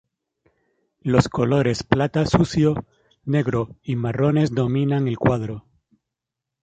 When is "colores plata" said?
1.29-2.25